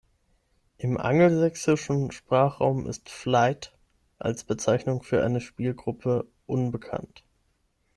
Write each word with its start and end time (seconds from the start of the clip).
Im 0.79 0.97
Angelsächsischen 0.97 2.09
Sprachraum 2.11 2.87
ist 2.87 3.07
"Flight" 3.11 3.77
als 4.17 4.43
Bezeichnung 4.43 5.03
für 5.03 5.23
eine 5.23 5.41
Spielgruppe 5.41 6.25
unbekannt. 6.47 7.23